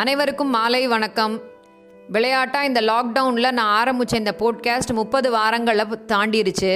[0.00, 1.32] அனைவருக்கும் மாலை வணக்கம்.
[2.14, 6.74] விளையாட்டாக இந்த லாக்டவுனில் நான் ஆரம்பித்த இந்த போட்காஸ்ட் முப்பது வாரங்களை தாண்டிருச்சு.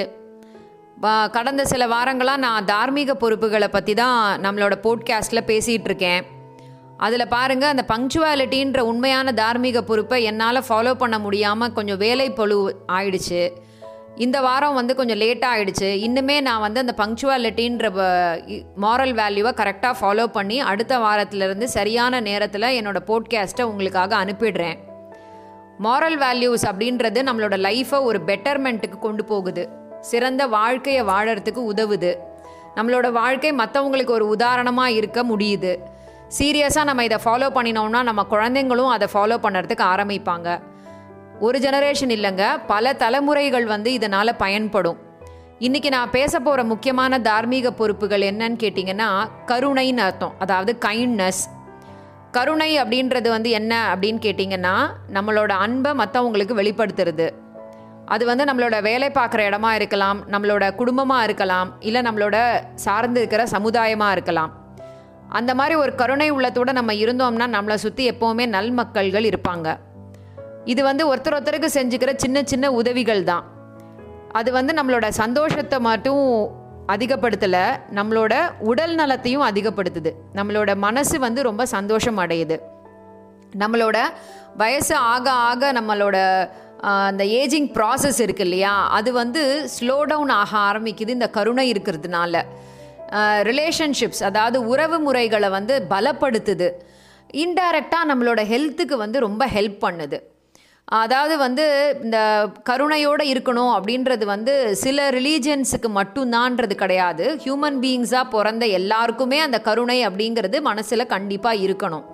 [1.36, 6.24] கடந்த சில வாரங்களாக நான் தார்மீக பொறுப்புகளை பற்றி தான் நம்மளோட போட்காஸ்ட்டில் பேசிகிட்டு இருக்கேன்.
[6.96, 12.58] அதில் பாருங்கள் அந்த பங்க்சுவாலிட்டின்ற உண்மையான தார்மீக பொறுப்பை என்னால் ஃபாலோ பண்ண முடியாமல் கொஞ்சம் வேலை பொழு
[12.98, 13.42] ஆயிடுச்சு.
[14.16, 17.90] இந்த வாரம் வந்து கொஞ்சம் லேட்டாக ஆகிடுச்சு இன்னுமே நான் வந்து அந்த பங்க்சுவாலிட்டின்ற
[18.76, 24.78] மாரல் வேல்யூவை கரெக்டாக ஃபாலோ பண்ணி அடுத்த வாரத்திலிருந்து சரியான நேரத்தில் என்னோடய போட்காஸ்ட்டை உங்களுக்காக அனுப்பிடுறேன்.
[25.82, 29.68] மாரல் வேல்யூஸ் அப்படின்றது நம்மளோட லைஃப்பை ஒரு பெட்டர்மெண்ட்டுக்கு கொண்டு போகுது.
[30.00, 32.14] சிறந்த வாழ்க்கையை வாழறதுக்கு உதவுது.
[32.76, 35.76] நம்மளோட வாழ்க்கை மற்றவங்களுக்கு ஒரு உதாரணமாக இருக்க முடியுது.
[36.38, 40.60] சீரியஸாக நம்ம இதை ஃபாலோ பண்ணினோம்னா நம்ம குழந்தைங்களும் அதை ஃபாலோ பண்ணுறதுக்கு ஆரம்பிப்பாங்க.
[41.46, 44.98] ஒரு ஜெனரேஷன் இல்லைங்க பல தலைமுறைகள் வந்து இதனால் பயன்படும்.
[45.66, 49.08] இன்னைக்கு நான் பேச போகிற முக்கியமான தார்மீக பொறுப்புகள் என்னன்னு கேட்டிங்கன்னா
[49.50, 50.34] கருணைன்னு அர்த்தம்.
[50.44, 51.42] அதாவது கைண்ட்னஸ்
[52.36, 54.74] கருணை அப்படின்றது வந்து என்ன அப்படின்னு கேட்டிங்கன்னா
[55.16, 57.28] நம்மளோட அன்பை மற்றவங்களுக்கு வெளிப்படுத்துறது.
[58.14, 62.36] அது வந்து நம்மளோட வேலை பார்க்குற இடமா இருக்கலாம் நம்மளோட குடும்பமாக இருக்கலாம் இல்லை நம்மளோட
[62.86, 64.52] சார்ந்து இருக்கிற சமுதாயமாக இருக்கலாம்.
[65.40, 69.68] அந்த மாதிரி ஒரு கருணை உள்ளத்தோடு நம்ம இருந்தோம்னா நம்மளை சுற்றி எப்போவுமே நல் மக்கள்கள் இருப்பாங்க.
[70.64, 73.44] இது வந்து ஒருத்தர் ஒருத்தருக்கு செஞ்சுக்கிற சின்ன சின்ன உதவிகள் தான்.
[74.38, 76.24] அது வந்து நம்மளோட சந்தோஷத்தை மட்டும்
[76.92, 77.64] அதிகப்படுத்தலை
[77.98, 78.34] நம்மளோட
[78.70, 80.10] உடல் நலத்தையும் அதிகப்படுத்துது.
[80.38, 82.56] நம்மளோட மனசு வந்து ரொம்ப சந்தோஷம் அடையுது.
[83.62, 83.98] நம்மளோட
[84.62, 86.16] வயசு ஆக ஆக நம்மளோட
[87.10, 88.72] அந்த ஏஜிங் ப்ராசஸ் இருக்கு இல்லையா?
[88.98, 89.42] அது வந்து
[89.74, 92.44] ஸ்லோ டவுன் ஆக ஆரம்பிக்குது இந்த கருணை இருக்கிறதுனால.
[93.50, 96.68] ரிலேஷன்ஷிப்ஸ் அதாவது உறவு முறைகளை வந்து பலப்படுத்துது.
[97.44, 100.18] இன்டைரக்டாக நம்மளோட ஹெல்த்துக்கு வந்து ரொம்ப ஹெல்ப் பண்ணுது.
[100.88, 101.64] அதாவது வந்து
[102.04, 102.18] இந்த
[102.68, 107.24] கருணையோடு இருக்கணும் அப்படின்றது வந்து சில ரிலீஜியன்ஸுக்கு மட்டும்தான்றது கிடையாது.
[107.44, 112.04] ஹியூமன் பீயிங்ஸாக பிறந்த எல்லாருக்குமே அந்த கருணை அப்படிங்கிறது மனசில் கண்டிப்பாக இருக்கணும்.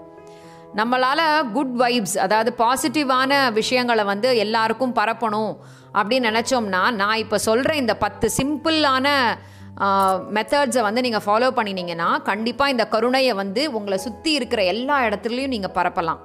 [0.78, 1.24] நம்மளால்
[1.56, 5.52] குட் வைப்ஸ் அதாவது பாசிட்டிவான விஷயங்களை வந்து எல்லாருக்கும் பரப்பணும்
[5.98, 9.06] அப்படின்னு நினச்சோம்னா நான் இப்போ சொல்கிற இந்த பத்து சிம்பிளான
[10.36, 15.76] மெத்தட்ஸை வந்து நீங்கள் ஃபாலோ பண்ணினீங்கன்னா கண்டிப்பாக இந்த கருணையை வந்து உங்களை சுற்றி இருக்கிற எல்லா இடத்துலையும் நீங்கள்
[15.78, 16.22] பரப்பலாம்.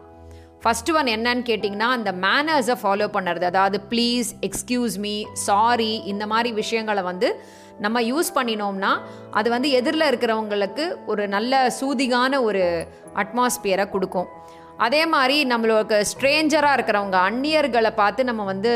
[0.64, 5.16] ஃபஸ்ட்டு ஒன் என்னன்னு கேட்டிங்கன்னா அந்த மேனர்ஸை ஃபாலோ பண்ணுறது அதாவது ப்ளீஸ் எக்ஸ்கியூஸ் மீ
[5.48, 7.30] சாரி இந்த மாதிரி விஷயங்களை வந்து
[7.80, 8.92] நம்ம யூஸ் பண்ணினோம்னா
[9.32, 12.64] அது வந்து எதிரில் இருக்கிறவங்களுக்கு ஒரு நல்ல சூதிகான ஒரு
[13.22, 14.30] அட்மாஸ்பியரை கொடுக்கும்.
[14.78, 18.72] அதே மாதிரி நம்மளுக்கு ஸ்ட்ரேஞ்சராக இருக்கிறவங்க அந்நியர்களை பார்த்து நம்ம வந்து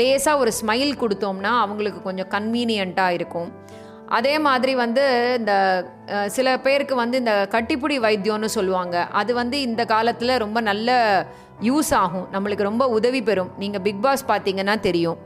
[0.00, 3.50] லேசாக ஒரு ஸ்மைல் கொடுத்தோம்னா அவங்களுக்கு கொஞ்சம் கன்வீனியண்ட்டாக இருக்கும்.
[4.16, 5.02] அதே மாதிரி வந்து
[5.40, 5.52] இந்த
[6.36, 8.96] சில பேருக்கு வந்து இந்த கட்டிப்புடி வைத்தியம்னு சொல்லுவாங்க.
[9.20, 10.90] அது வந்து இந்த காலத்தில் ரொம்ப நல்ல
[11.68, 12.26] யூஸ் ஆகும்.
[12.34, 13.50] நம்மளுக்கு ரொம்ப உதவி பெறும்.
[13.62, 15.18] நீங்கள் பிக் பாஸ் பார்த்தீங்கன்னா தெரியும்.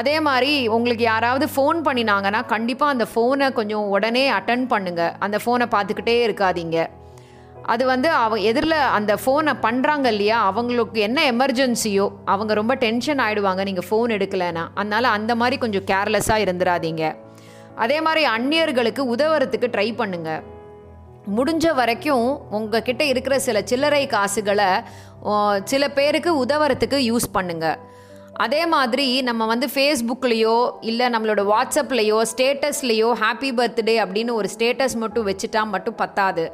[0.00, 5.68] அதே மாதிரி உங்களுக்கு யாராவது ஃபோன் பண்ணினாங்கன்னா கண்டிப்பாக அந்த ஃபோனை கொஞ்சம் உடனே அட்டன் பண்ணுங்கள் அந்த ஃபோனை
[5.76, 6.78] பார்த்துக்கிட்டே இருக்காதீங்க.
[7.72, 10.38] அது வந்து அவ எதிரில் அந்த ஃபோனை பண்ணுறாங்க இல்லையா?
[10.50, 14.64] அவங்களுக்கு என்ன எமர்ஜென்சியோ அவங்க ரொம்ப டென்ஷன் ஆகிடுவாங்க நீங்கள் ஃபோன் எடுக்கலைன்னா.
[14.80, 17.04] அதனால் அந்த மாதிரி கொஞ்சம் கேர்லெஸ்ஸாக இருந்துடாதீங்க
[17.84, 20.30] அதே மாதிரி அந்நியர்களுக்கு உதவுறதுக்கு ட்ரை பண்ணுங்க.
[21.36, 24.70] முடிஞ்ச வரைக்கும் உங்ககிட்ட இருக்கிற சில சில்லறை காசுகளை
[25.72, 27.66] சில பேருக்கு உதவுறதுக்கு யூஸ் பண்ணுங்க.
[28.44, 30.56] அதே மாதிரி நம்ம வந்து ஃபேஸ்புக்லேயோ
[30.90, 36.44] இல்லை நம்மளோட வாட்ஸ்அப்லேயோ ஸ்டேட்டஸ்லேயோ ஹாப்பி பர்த்டே அப்படின்னு ஒரு ஸ்டேட்டஸ் மட்டும் வச்சுட்டா மட்டும் பத்தாது.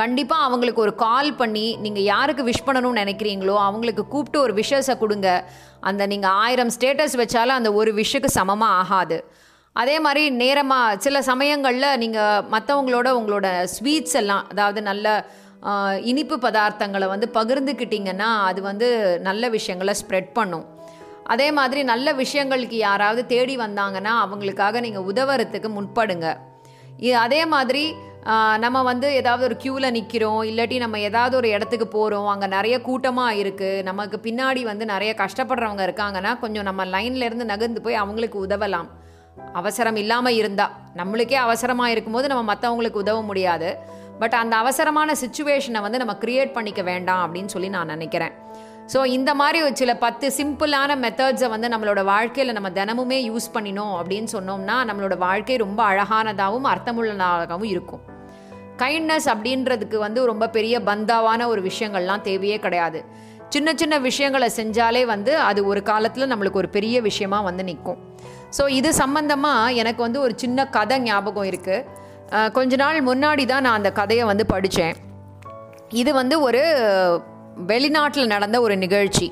[0.00, 5.28] கண்டிப்பாக அவங்களுக்கு ஒரு கால் பண்ணி நீங்கள் யாருக்கு விஷ் பண்ணணும்னு நினைக்கிறீங்களோ அவங்களுக்கு கூப்பிட்டு ஒரு விஷஸை கொடுங்க.
[5.90, 9.18] அந்த நீங்கள் ஆயிரம் ஸ்டேட்டஸ் வச்சாலும் அந்த ஒரு விஷுக்கு சமமாக ஆகாது.
[9.80, 15.06] அதே மாதிரி நேரமாக சில சமயங்களில் நீங்கள் மற்றவங்களோட உங்களோட ஸ்வீட்ஸ் எல்லாம் அதாவது நல்ல
[16.10, 18.86] இனிப்பு பதார்த்தங்களை வந்து பகிர்ந்துக்கிட்டிங்கன்னா அது வந்து
[19.28, 20.64] நல்ல விஷயங்களை ஸ்ப்ரெட் பண்ணும்.
[21.32, 26.28] அதே மாதிரி நல்ல விஷயங்களுக்கு யாராவது தேடி வந்தாங்கன்னா அவங்களுக்காக நீங்கள் உதவுறதுக்கு முற்படுங்க.
[27.26, 27.84] அதே மாதிரி
[28.64, 33.38] நம்ம வந்து ஏதாவது ஒரு க்யூவில் நிற்கிறோம் இல்லாட்டி நம்ம ஏதாவது ஒரு இடத்துக்கு போகிறோம் அங்கே நிறைய கூட்டமாக
[33.42, 38.90] இருக்குது நமக்கு பின்னாடி வந்து நிறைய கஷ்டப்படுறவங்க இருக்காங்கன்னா கொஞ்சம் நம்ம லைன்லேருந்து நகர்ந்து போய் அவங்களுக்கு உதவலாம்.
[39.52, 43.78] அவசரம் இல்லாமல் இருந்தால் நம்மளுக்கே அவசரமாக இருக்கும்போது நம்ம மற்றவங்களுக்கு உதவ முடியாது.
[44.18, 48.34] பட் அந்த அவசரமான சுச்சுவேஷனை வந்து நம்ம கிரியேட் பண்ணிக்க வேண்டாம் அப்படின்னு சொல்லி நான் நினைக்கிறேன்.
[48.92, 53.94] ஸோ இந்த மாதிரி ஒரு சில பத்து சிம்பிளான மெத்தட்ஸை வந்து நம்மளோட வாழ்க்கையில் நம்ம தினமுமே யூஸ் பண்ணினோம்
[54.00, 58.02] அப்படின்னு சொன்னோம்னா நம்மளோட வாழ்க்கை ரொம்ப அழகானதாகவும் அர்த்தமுள்ளதாகவும் இருக்கும்.
[58.76, 63.04] கைண்ட்னஸ் அப்படின்றதுக்கு வந்து ரொம்ப பெரிய பந்தாவான ஒரு விஷயங்கள்லாம் தேவையே கிடையாது.
[63.48, 68.11] சின்ன சின்ன விஷயங்களை செஞ்சாலே வந்து அது ஒரு காலத்தில் நம்மளுக்கு ஒரு பெரிய விஷயமா வந்து நிற்கும்.
[68.56, 73.78] ஸோ இது சம்மந்தமாக எனக்கு வந்து ஒரு சின்ன கதை ஞாபகம் இருக்குது கொஞ்ச நாள் முன்னாடி தான் நான்
[73.80, 74.96] அந்த கதையை வந்து படித்தேன்
[76.00, 76.62] இது வந்து ஒரு
[77.70, 79.26] வெளிநாட்டில் நடந்த ஒரு நிகழ்ச்சி.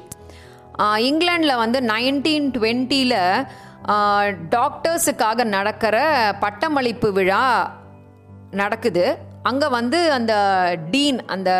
[1.08, 3.18] இங்கிலாண்டில் வந்து நைன்டீன் டுவெண்ட்டியில்
[4.56, 5.96] டாக்டர்ஸுக்காக நடக்கிற
[6.44, 7.44] பட்டமளிப்பு விழா
[8.62, 9.04] நடக்குது.
[9.50, 10.34] அங்கே வந்து அந்த
[10.92, 11.50] டீன் அந்த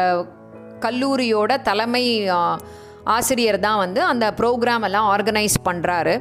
[0.85, 2.05] கல்லூரியோட தலைமை
[3.17, 6.15] ஆசிரியர் தான் வந்து அந்த ப்ரோக்ராம் எல்லாம் ஆர்கனைஸ் பண்ணுறாரு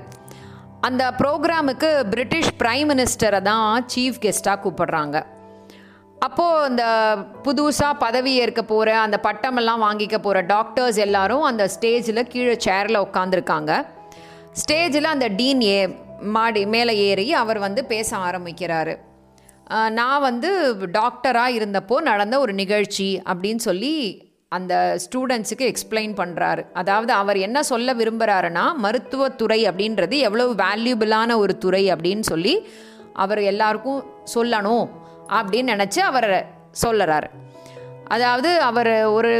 [0.87, 5.17] அந்த ப்ரோக்ராமுக்கு பிரிட்டிஷ் பிரைம் மினிஸ்டரை தான் சீஃப் கெஸ்ட்டாக கூப்பிடுறாங்க.
[6.27, 6.83] அப்போது இந்த
[7.45, 13.73] புதுசாக பதவி ஏற்க போகிற அந்த பட்டமெல்லாம் வாங்கிக்க போகிற டாக்டர்ஸ் எல்லாரும் அந்த ஸ்டேஜில் கீழே சேரில் உட்காந்துருக்காங்க
[14.61, 15.77] ஸ்டேஜில் அந்த டீன் ஏ
[16.37, 18.95] மாடி மேலே ஏறி அவர் வந்து பேச ஆரம்பிக்கிறாரு.
[19.99, 20.49] நான் வந்து
[20.99, 23.93] டாக்டராக இருந்தப்போ நடந்த ஒரு நிகழ்ச்சி அப்படின்னு சொல்லி
[24.51, 31.91] அந்த ஸ்டூடெண்ட்ஸுக்கு எக்ஸ்பிளைன் பண்ணுறாரு அதாவது அவர் என்ன சொல்ல விரும்புகிறாருன்னா மருத்துவத்துறை அப்படின்றது எவ்வளோ வேல்யூபிளான ஒரு துறை
[31.93, 32.67] அப்படின்னு சொல்லி
[33.13, 34.01] அவர் எல்லாருக்கும்
[34.35, 34.87] சொல்லணும்
[35.27, 36.31] அப்படின்னு நினச்சி அவர்
[36.83, 37.27] சொல்லுறார்.
[38.07, 39.33] அதாவது அவர் ஒரு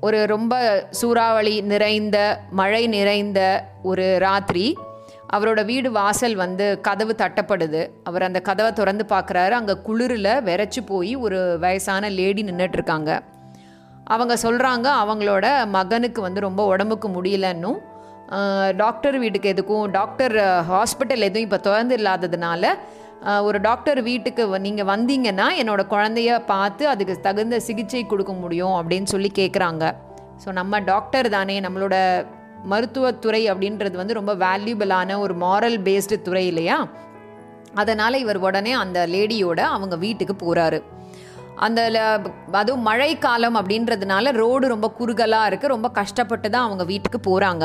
[0.00, 0.54] ஒரு ரொம்ப
[0.90, 2.16] சூறாவளி நிறைந்த
[2.50, 3.40] மழை நிறைந்த
[3.82, 4.66] ஒரு ராத்திரி
[5.32, 7.80] அவரோட வீடு வாசல் வந்து கதவு தட்டப்படுது.
[8.04, 13.12] அவர் அந்த கதவை திறந்து பார்க்குறாரு அங்கே குளிரில் விரைச்சி போய் ஒரு வயசான லேடி நின்றுட்டுருக்காங்க
[14.06, 17.78] அவங்க சொல்கிறாங்க அவங்களோட மகனுக்கு வந்து ரொம்ப உடம்புக்கு முடியலன்னும்.
[18.76, 20.34] டாக்டர் வீட்டுக்கு எதுக்கும் டாக்டர்
[20.70, 22.64] ஹாஸ்பிட்டல் எதுவும் இப்போ திறந்து இல்லாததுனால
[23.42, 29.30] ஒரு டாக்டர் வீட்டுக்கு நீங்கள் வந்தீங்கன்னா என்னோட குழந்தைய பார்த்து அதுக்கு தகுந்த சிகிச்சை கொடுக்க முடியும் அப்படின்னு சொல்லி
[29.34, 29.94] கேட்குறாங்க
[30.44, 31.94] ஸோ நம்ம டாக்டர் தானே நம்மளோட
[32.64, 36.88] மருத்துவத்துறை அப்படின்றது வந்து ரொம்ப வேல்யூபிளான ஒரு மாரல் பேஸ்டு துறை இல்லையா?
[37.74, 40.82] அதனால் இவர் உடனே அந்த லேடியோட அவங்க வீட்டுக்கு போகிறாரு
[41.64, 41.80] அந்த
[42.60, 47.64] அதுவும் மழை காலம் அப்படின்றதுனால ரோடு ரொம்ப குறுகலாக இருக்குது ரொம்ப கஷ்டப்பட்டு தான் அவங்க வீட்டுக்கு போகிறாங்க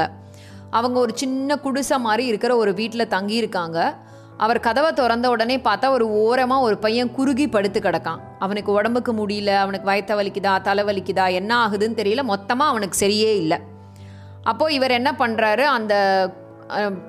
[0.77, 3.79] அவங்க ஒரு சின்ன குடிசை மாதிரி இருக்கிற ஒரு வீட்டில் தங்கியிருக்காங்க.
[4.43, 8.21] அவர் கதவை திறந்த உடனே பார்த்தா ஒரு ஓரமாக ஒரு பையன் குறுகி படுத்து கிடக்கான்.
[8.43, 12.23] அவனுக்கு உடம்புக்கு முடியல அவனுக்கு வயத்த வலிக்குதா தலை வலிக்குதா என்ன ஆகுதுன்னு தெரியல.
[12.31, 13.59] மொத்தமாக அவனுக்கு சரியே இல்லை.
[14.51, 15.93] அப்போது இவர் என்ன பண்ணுறாரு அந்த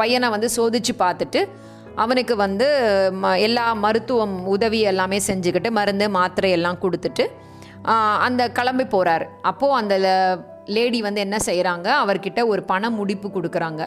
[0.00, 1.40] பையனை வந்து சோதிச்சு பார்த்துட்டு
[2.02, 2.66] அவனுக்கு வந்து
[3.22, 7.26] ம எல்லா மருத்துவம் உதவி எல்லாமே செஞ்சுக்கிட்டு மருந்து மாத்திரை எல்லாம் கொடுத்துட்டு
[8.26, 9.94] அந்த கிளம்பி போகிறார் அப்போது அந்த
[10.74, 13.82] லேடி வந்து என்ன செய்கிறாங்க அவர்கிட்ட ஒரு பண முடிப்பு கொடுக்குறாங்க.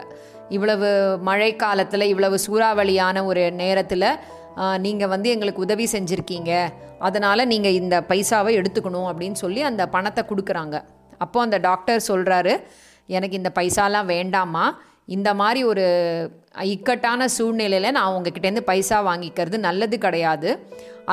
[0.56, 0.88] இவ்வளவு
[1.28, 4.08] மழை காலத்தில் இவ்வளவு சூறாவளியான ஒரு நேரத்தில்
[4.84, 6.52] நீங்கள் வந்து எங்களுக்கு உதவி செஞ்சுருக்கீங்க.
[7.06, 10.76] அதனால் நீங்கள் இந்த பைசாவை எடுத்துக்கணும் அப்படின்னு சொல்லி அந்த பணத்தை கொடுக்குறாங்க.
[11.24, 12.54] அப்போது அந்த டாக்டர் சொல்கிறாரு
[13.08, 14.66] எனக்கு இந்த பைசாலாம் வேண்டாமா
[15.16, 15.84] இந்த மாதிரி ஒரு
[16.72, 20.50] இக்கட்டான சூழ்நிலையில் நான் உங்ககிட்டேருந்து பைசா வாங்கிக்கிறது நல்லது கிடையாது.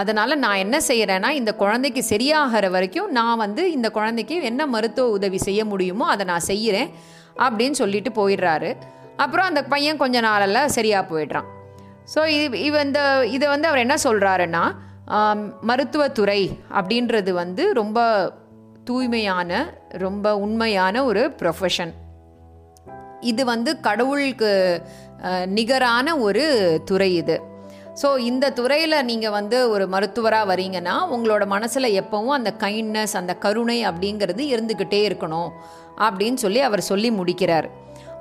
[0.01, 5.39] அதனால் நான் என்ன செய்கிறேன்னா இந்த குழந்தைக்கு சரியாகிற வரைக்கும் நான் வந்து இந்த குழந்தைக்கு என்ன மருத்துவ உதவி
[5.47, 6.91] செய்ய முடியுமோ அதை நான் செய்கிறேன்
[7.45, 8.71] அப்படின்னு சொல்லிட்டு போயிடுறாரு.
[9.23, 11.49] அப்புறம் அந்த பையன் கொஞ்ச நாளெல்லாம் சரியாக போயிடுறான்.
[12.13, 13.01] ஸோ இது இவ இந்த
[13.35, 14.63] இதை வந்து அவர் என்ன சொல்கிறாருன்னா
[15.69, 16.41] மருத்துவத்துறை
[16.77, 17.99] அப்படின்றது வந்து ரொம்ப
[18.89, 19.51] தூய்மையான
[20.03, 21.93] ரொம்ப உண்மையான ஒரு ப்ரொஃபஷன்
[23.31, 24.51] இது வந்து கடவுளுக்கு
[25.57, 26.45] நிகரான ஒரு
[26.89, 27.35] துறை இது.
[28.01, 33.77] ஸோ இந்த துறையில் நீங்கள் வந்து ஒரு மருத்துவராக வரீங்கன்னா உங்களோட மனசில் எப்பவும் அந்த கைண்ட்னஸ் அந்த கருணை
[33.89, 35.51] அப்படிங்கிறது இருந்துக்கிட்டே இருக்கணும்
[36.05, 37.67] அப்படின்னு சொல்லி அவர் சொல்லி முடிக்கிறார்.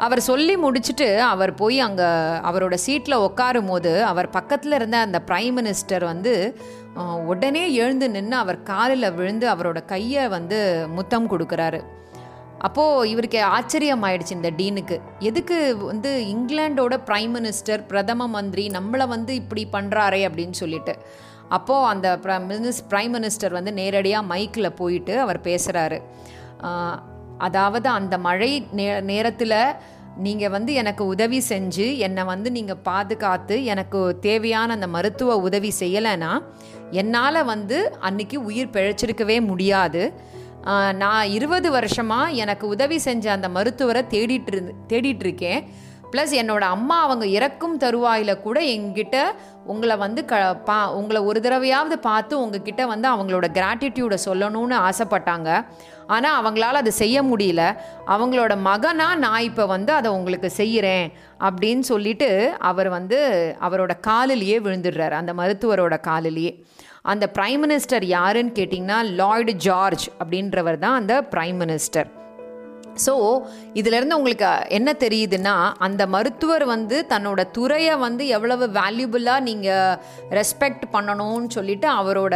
[0.04, 2.08] அவர் சொல்லி முடிச்சுட்டு அவர் போய் அங்கே
[2.48, 6.32] அவரோட சீட்டில் உட்காரும் போது அவர் பக்கத்தில் இருந்த அந்த பிரைம் மினிஸ்டர் வந்து
[7.32, 10.58] உடனே எழுந்து நின்று அவர் காலில் விழுந்து அவரோட கையை வந்து
[10.96, 11.80] முத்தம் கொடுக்குறாரு.
[12.66, 14.96] அப்போது இவருக்கு ஆச்சரியம் ஆயிடுச்சு இந்த டீனுக்கு.
[15.28, 15.56] எதுக்கு
[15.90, 20.94] வந்து இங்கிலாண்டோட பிரைம் மினிஸ்டர் பிரதம மந்திரி நம்மளை வந்து இப்படி பண்ணுறாரே அப்படின்னு சொல்லிட்டு.
[21.56, 22.08] அப்போது அந்த
[22.50, 25.98] மினிஸ் பிரைம் மினிஸ்டர் வந்து நேரடியாக மைக்கில் போயிட்டு அவர் பேசுகிறாரு
[27.46, 29.58] அதாவது அந்த மழை நே நேரத்தில்
[30.24, 36.32] நீங்கள் வந்து எனக்கு உதவி செஞ்சு என்னை வந்து நீங்கள் பாதுகாத்து எனக்கு தேவையான அந்த மருத்துவ உதவி செய்யலைன்னா
[37.00, 37.78] என்னால் வந்து
[38.08, 40.02] அன்னைக்கு உயிர் பிழைச்சிருக்கவே முடியாது.
[40.92, 45.64] நான் இருபது வருஷமாக எனக்கு உதவி செஞ்ச அந்த மருத்துவரை தேடிட்டு இருந்து தேடிட்டு இருக்கேன்.
[46.12, 49.16] ப்ளஸ் என்னோட அம்மா அவங்க இறக்கும் தருவாயில் கூட எங்கிட்ட
[49.64, 55.64] உங்களை வந்து க பா உங்களை ஒரு தடவையாவது பார்த்து உங்ககிட்ட வந்து அவங்களோட கிராட்டிடியூடை சொல்லணும்னு ஆசைப்பட்டாங்க.
[56.06, 57.76] ஆனால் அவங்களால அதை செய்ய முடியல.
[58.06, 63.20] அவங்களோட மகனாக நான் இப்போ வந்து அதை உங்களுக்கு செய்கிறேன் அப்படின்னு சொல்லிட்டு அவர் வந்து
[63.60, 65.10] அவரோட காலிலேயே விழுந்துடுறாரு.
[65.10, 66.64] அந்த மருத்துவரோட காலிலேயே.
[67.04, 72.08] அந்த பிரைம் மினிஸ்டர் யாருன்னு கேட்டிங்கன்னா லாய்டு ஜார்ஜ் அப்படின்றவர் தான் அந்த பிரைம் மினிஸ்டர்
[73.04, 73.12] ஸோ
[73.74, 79.98] இதிலேருந்து உங்களுக்கு என்ன தெரியுதுன்னா அந்த மருத்துவர் வந்து தன்னோட துறையை வந்து எவ்வளவு வேல்யூபுல்லாக நீங்கள்
[80.30, 82.34] ரெஸ்பெக்ட் பண்ணணும்னு சொல்லிட்டு அவரோட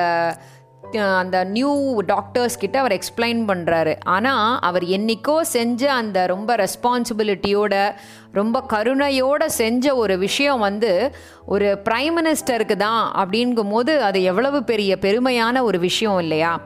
[0.94, 7.94] அந்த நியூ டாக்டர்ஸ் கிட்ட அவர் எக்ஸ்பிளைன் பண்ணுறாரு ஆனால் அவர் என்னைக்கோ செஞ்ச அந்த ரொம்ப ரெஸ்பான்சிபிலிட்டியோட
[8.32, 11.14] ரொம்ப கருணையோட செஞ்ச ஒரு விஷயம் வந்து
[11.46, 16.60] ஒரு பிரைம் மினிஸ்டருக்கு தான் அப்படிங்கும் போது அது எவ்வளவு பெரிய பெருமையான ஒரு விஷயம் இல்லையா?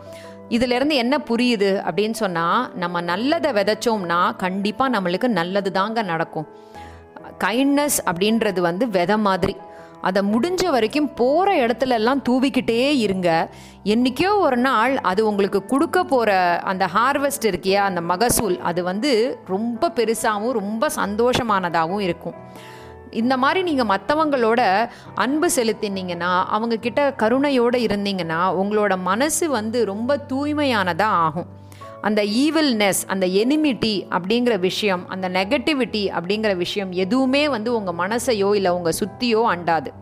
[0.49, 6.49] இதுலேருந்து என்ன புரியுது அப்படின்னு சொன்னால் நம்ம நல்லதை விதைச்சோம்னா கண்டிப்பாக நம்மளுக்கு நல்லது தாங்க நடக்கும்.
[7.45, 9.57] கைண்ட்னஸ் அப்படின்றது வந்து விதை மாதிரி.
[10.01, 13.51] அதை முடிஞ்ச வரைக்கும் போகிற இடத்துல எல்லாம் தூவிக்கிட்டே இருங்க.
[13.85, 19.93] என்றைக்கோ ஒரு நாள் அது உங்களுக்கு கொடுக்க போகிற அந்த ஹார்வெஸ்ட் இருக்கியா அந்த மகசூல் அது வந்து ரொம்ப
[19.95, 22.35] பெருசாகவும் ரொம்ப சந்தோஷமானதாகவும் இருக்கும்.
[23.11, 31.47] இந்த மாதிரி நீங்கள் மற்றவங்களோட அன்பு செலுத்தினீங்கன்னா அவங்கக்கிட்ட கருணையோடு இருந்தீங்கன்னா உங்களோட மனசு வந்து ரொம்ப தூய்மையானதாக ஆகும்.
[32.03, 38.71] அந்த ஈவில்னஸ் அந்த எனிமிட்டி அப்படிங்கிற விஷயம் அந்த நெகட்டிவிட்டி அப்படிங்கிற விஷயம் எதுவுமே வந்து உங்கள் மனசையோ இல்லை
[38.71, 39.93] உங்கள் சுற்றியோ அண்டாது.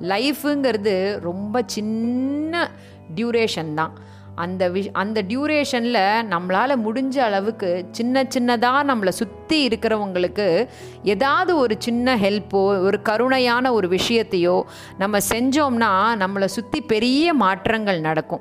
[0.00, 2.70] லைஃபுங்கிறது ரொம்ப சின்ன
[3.14, 4.08] டியூரேஷன் தான்.
[4.34, 10.68] அந்த விஷ் அந்த டியூரேஷனில் நம்மளால் முடிஞ்ச அளவுக்கு சின்ன சின்னதாக நம்மளை சுற்றி இருக்கிறவங்களுக்கு
[11.04, 14.56] ஏதாவது ஒரு சின்ன ஹெல்ப்போ ஒரு கருணையான ஒரு விஷயத்தையோ
[14.98, 15.92] நம்ம செஞ்சோம்னா
[16.22, 18.40] நம்மளை சுற்றி பெரிய மாற்றங்கள் நடக்கும்.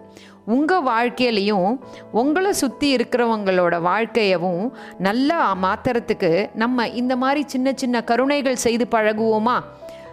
[0.49, 1.79] உங்கள் வாழ்க்கையிலையும்
[2.11, 9.57] உங்களை சுற்றி இருக்கிறவங்களோட வாழ்க்கையவும் நல்லா மாற்றுறதுக்கு நம்ம இந்த மாதிரி சின்ன சின்ன கருணைகள் செய்து பழகுவோமா?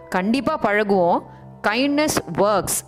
[0.08, 1.20] கண்டிப்பாக பழகுவோம்.
[1.62, 2.80] Kindness works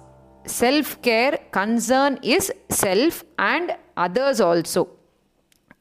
[0.60, 2.50] self care concern is
[2.84, 4.82] self and others also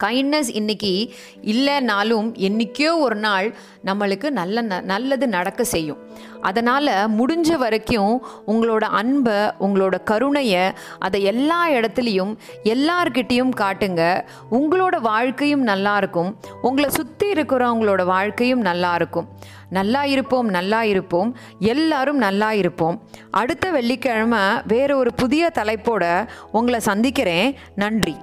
[0.03, 5.97] kindness இன்னைக்கு இல்லைனாலும் என்றைக்கோ ஒரு நாள் நம்மளுக்கு நல்ல ந நல்லது நடக்க செய்யும்.
[6.41, 14.23] அதனால் முடிஞ்ச வரைக்கும் உங்களோட அன்பை உங்களோட கருணையை அதை எல்லா இடத்துலையும் எல்லார்கிட்டேயும் காட்டுங்க.
[14.51, 16.37] உங்களோட வாழ்க்கையும் நல்லா இருக்கும்.
[16.61, 19.27] உங்களை சுற்றி இருக்கிறவங்களோட வாழ்க்கையும் நல்லாயிருக்கும்
[19.69, 21.37] நல்லா இருப்போம் நல்லா இருப்போம்.
[21.59, 23.01] எல்லாரும் நல்லா இருப்போம்.
[23.31, 27.55] அடுத்த வெள்ளிக்கிழமை வேற ஒரு புதிய தலைப்போட உங்களை சந்திக்கிறேன்.
[27.75, 28.15] நன்றி.